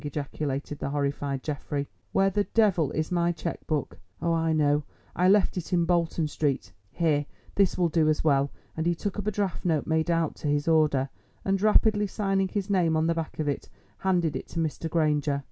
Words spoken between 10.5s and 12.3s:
order, and, rapidly